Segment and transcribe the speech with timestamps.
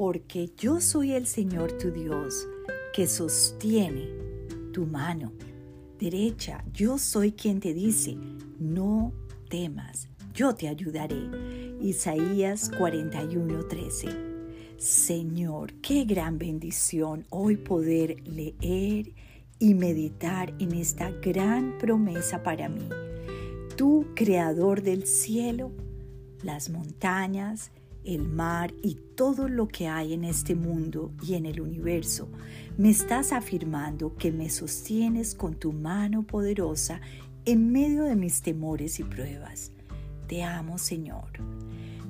[0.00, 2.48] porque yo soy el Señor tu Dios
[2.94, 4.08] que sostiene
[4.72, 5.30] tu mano
[5.98, 6.64] derecha.
[6.72, 8.16] Yo soy quien te dice,
[8.58, 9.12] no
[9.50, 11.20] temas, yo te ayudaré.
[11.82, 14.78] Isaías 41:13.
[14.78, 19.12] Señor, qué gran bendición hoy poder leer
[19.58, 22.88] y meditar en esta gran promesa para mí.
[23.76, 25.72] Tú, creador del cielo,
[26.42, 27.70] las montañas,
[28.04, 32.28] el mar y todo lo que hay en este mundo y en el universo,
[32.78, 37.00] me estás afirmando que me sostienes con tu mano poderosa
[37.44, 39.72] en medio de mis temores y pruebas.
[40.26, 41.28] Te amo, Señor.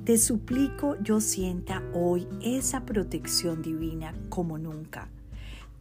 [0.05, 5.09] Te suplico yo sienta hoy esa protección divina como nunca.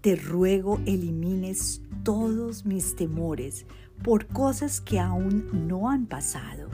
[0.01, 3.67] Te ruego elimines todos mis temores
[4.03, 6.69] por cosas que aún no han pasado.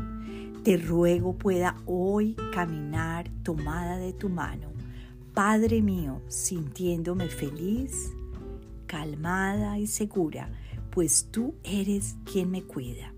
[0.67, 4.73] Te ruego pueda hoy caminar tomada de tu mano.
[5.33, 8.13] Padre mío, sintiéndome feliz,
[8.89, 10.51] calmada y segura,
[10.91, 13.13] pues tú eres quien me cuida.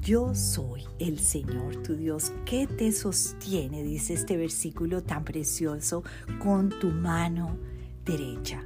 [0.00, 6.02] Yo soy el Señor tu Dios que te sostiene, dice este versículo tan precioso,
[6.38, 7.58] con tu mano
[8.06, 8.64] derecha.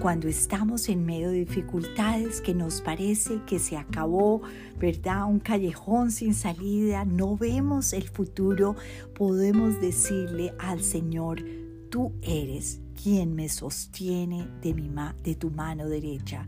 [0.00, 4.42] Cuando estamos en medio de dificultades que nos parece que se acabó,
[4.78, 5.24] ¿verdad?
[5.24, 8.76] Un callejón sin salida, no vemos el futuro,
[9.16, 11.42] podemos decirle al Señor,
[11.90, 14.88] tú eres quien me sostiene de, mi
[15.24, 16.46] de tu mano derecha.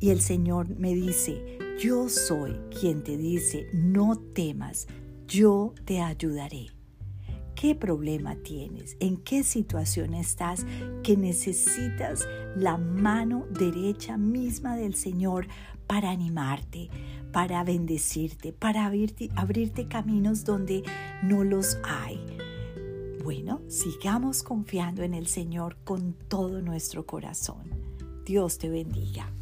[0.00, 4.88] Y el Señor me dice, yo soy quien te dice, no temas,
[5.28, 6.77] yo te ayudaré.
[7.60, 8.96] ¿Qué problema tienes?
[9.00, 10.64] ¿En qué situación estás
[11.02, 15.48] que necesitas la mano derecha misma del Señor
[15.88, 16.88] para animarte,
[17.32, 20.84] para bendecirte, para abrirte, abrirte caminos donde
[21.24, 22.24] no los hay?
[23.24, 27.72] Bueno, sigamos confiando en el Señor con todo nuestro corazón.
[28.24, 29.32] Dios te bendiga.